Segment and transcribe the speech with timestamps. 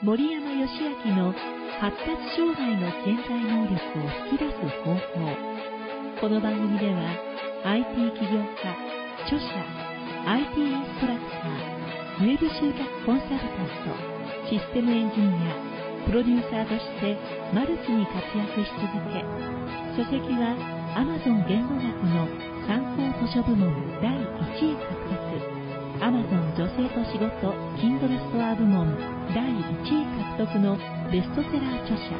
[0.00, 0.70] 森山義
[1.06, 1.34] 明の
[1.80, 4.54] 発達障害の潜在能力を引き出す
[4.86, 5.00] 方法。
[6.20, 7.02] この番組では
[7.64, 8.78] IT 起業家
[9.26, 9.44] 著者
[10.24, 13.98] IT インストラクターウェブ集客コンサルタント
[14.48, 17.18] システムエンジニアプロデューサーとして
[17.52, 19.18] マルチに活躍し続け
[19.98, 20.54] 書籍は
[20.94, 22.30] Amazon 言語学の
[22.70, 24.94] 参考図書部門第1位獲
[25.42, 25.57] 得。
[26.00, 28.86] Amazon 女性と仕事 Kindle ストア部門
[29.34, 30.06] 第1位
[30.38, 30.78] 獲得の
[31.10, 32.14] ベストセラー著者。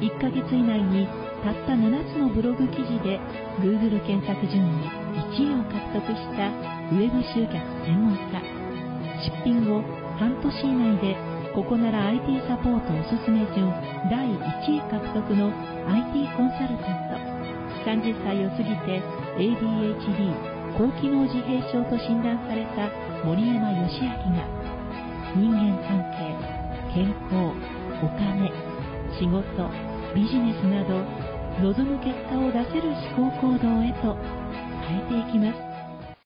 [0.00, 1.06] 1ヶ月以内に
[1.44, 3.20] たった7つのブログ記事で
[3.62, 4.90] Google 検索順位
[5.30, 6.50] 1位を獲得した
[6.90, 7.54] ウェブ集客
[7.86, 8.42] 専門家。
[9.22, 9.82] 出品後
[10.18, 11.16] 半年以内で
[11.54, 13.70] ここなら IT サポートおすすめ順
[14.10, 15.52] 第1位獲得の
[15.86, 17.32] IT コンサルタント。
[17.86, 19.02] 30歳を過ぎて
[19.38, 20.51] ADHD
[20.82, 22.90] 高機能自閉症と診断された
[23.24, 24.42] 森山義明が
[25.30, 26.34] 人間関係
[26.92, 27.54] 健康
[28.02, 28.50] お金
[29.14, 29.46] 仕事
[30.12, 30.98] ビジネスなど
[31.62, 34.16] 望む結果を出せる思考行動へと
[34.82, 36.16] 変えていきます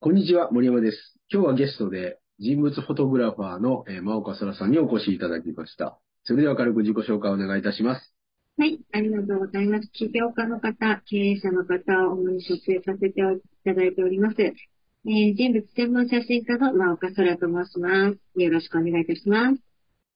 [0.00, 1.18] こんにちは、森山です。
[1.30, 5.98] 今日はゲストで人物フォトグラファーの、えー、真岡空さんにお越しいただきました。
[6.22, 8.13] それでは軽く自己紹介をお願いいたします。
[8.56, 9.88] はい、ありがとうございます。
[9.92, 13.12] 起業家の方、経営者の方を主に撮影させてい
[13.64, 14.40] ただいております。
[14.42, 18.40] えー人物専門写真家の真岡空と申します。
[18.40, 19.60] よろしくお願いいたします。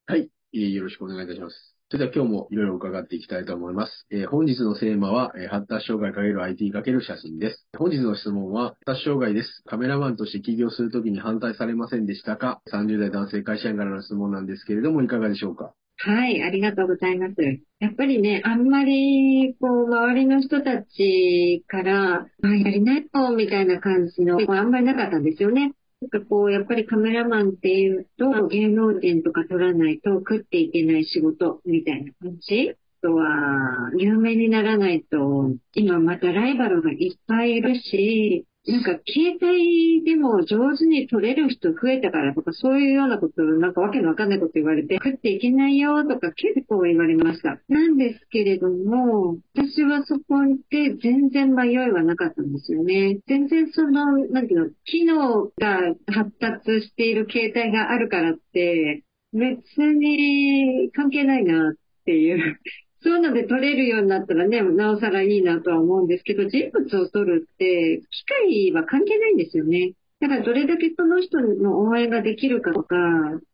[0.06, 1.74] はい、よろしくお願いいたします。
[1.90, 4.06] それでは今日もいろいろ伺っていきたいと思います。
[4.10, 7.66] えー本日のテーマは、えー発達障害 ×IT× 写真です。
[7.76, 9.62] 本日の質問は、発達障害です。
[9.66, 15.74] カメラマンとして起業するときに反対されませんでしたか ?30 代男性会社員からの質問なんですけれども、いかがでしょうか？
[16.00, 17.34] はい、ありがとうございます。
[17.80, 25.72] やっぱりね、あんまり、こう、周りの人たちから、あ、やりないと、みたいな感じの、あんまりなかったんですよね。
[26.00, 32.74] なんかこう、やっぱりカメラマンっていうと、芸能人とか取らないと食っていけない仕事、みたいな感じ。
[33.02, 47.58] あとは、有名にならないと、今またライバルがいっぱいいるし、なんか携帯でも上手に撮れる人増えたからとか、そういうようなこと、なんかわけのわかんないこと言われて、食っていけないよとか結構言われました。
[47.68, 53.20] なんですけれども、私はそこで全然迷いはなかったんですよね。
[53.26, 59.02] 全然その、なんていうの、機能が発達している携帯があるからって、
[59.32, 61.74] 別に関係ないなっ
[62.04, 62.58] ていう。
[63.02, 69.92] そういうので撮れるようになったらね、なおさらいいなとは思うんですけど、人物を撮るって、機械は関係ないんですよね。
[70.20, 72.96] だからどれだけその人の応援ができるかとか、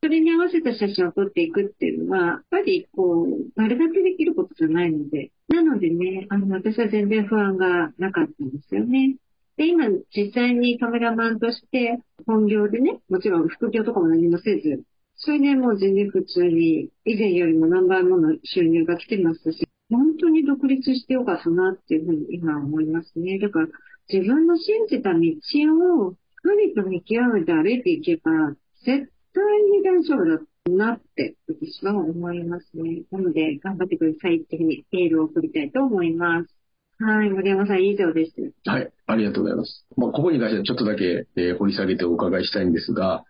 [0.02, 5.30] それに合わせた写真を撮っていくっていうのは、やっぱりこう、あれだけできることじゃないので。
[5.48, 9.16] なのでね、あの、私は全然不安がなかったんですよね。
[9.58, 14.82] で、今、実際にカメラマンとして、本業でね、もちろん副業とかも何もせず、
[15.16, 23.38] それでもう全然普通に、以前よりも何倍もの収入が来てますし、本当に独立してよかったなっていうふうに今思いますね。
[23.38, 23.68] だから、
[24.12, 25.20] 自分の信じた道
[26.06, 28.30] を、神と見極めて歩いていけば、
[28.84, 33.02] 絶対に大丈夫だなって、私は思いますね。
[33.10, 36.54] なので、頑張ってくださいっていうふうにエールを送りたいと思います。
[36.98, 38.32] はい、森山さん以上です。
[38.66, 39.86] はい、ありがとうございます。
[39.96, 43.24] まあ、ここに関してはちょっとだけ、えー掘り下げてお伺いしたいんですが、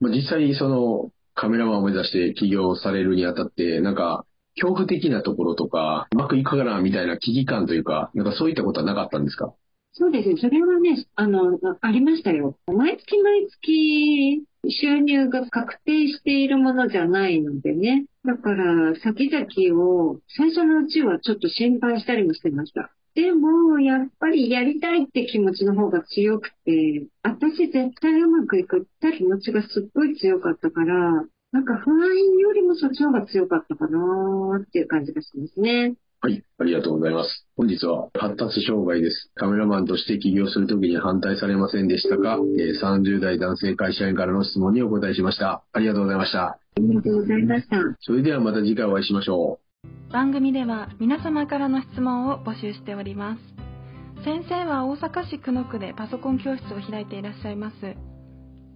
[0.00, 4.24] まあ、実際そのカメラマンを目指して起業されるにあたって、なんか、
[4.56, 9.52] 恐怖的なところとか、うまくいくかなみたいな危機感というか、なんかそういったことはなかったんですか？
[9.96, 10.36] そうですね。
[10.40, 12.56] それはね、あの、ありましたよ。
[12.66, 18.06] 毎月毎月収入が確定しているものじゃないのでね。
[18.24, 22.90] だから、先々を最初のうちはちょっと心配したりもしてました。
[23.14, 35.94] でも、やっぱりやりたいって気持ちの方が強くて、私絶対うまくいくって気持ちがすっごい強かったから、なんか不安よりもそっちの方が強かったかなっていう感じがしますね。
[36.20, 37.46] はい、ありがとうございます。
[37.56, 39.30] 本日は発達障害です。
[39.34, 45.62] カメラマンとして起業するときに反対されませんでしたか、えー ?30 代男性会社員からの質問にお答えしました。
[45.72, 46.40] ありがとうございました。
[46.46, 47.76] ありがとうございました。
[48.00, 49.63] それではまた次回お会いしましょう。
[50.12, 53.40] 番組では皆様からの質問を募集しております。
[54.24, 57.74] 先生は大阪市久野区でパソコン教室を開いていらっしゃいます。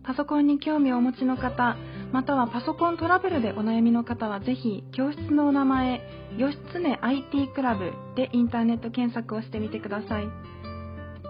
[0.04, 1.76] パソコンに興味をお持ちの方
[2.12, 6.00] またはパソコントラブルでお悩みの方はぜひ教室のお名前
[6.38, 10.28] 義経 IT クラブでインターネット検索をしてみてください。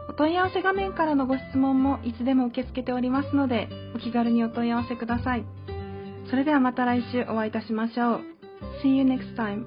[0.09, 5.45] お問い合わせ画面からのご質問もいつでも受け付けておりますのでお気軽にお問い合わせください。
[6.31, 8.38] それではまた来週お会いいたしましょう。
[8.81, 9.67] See you next time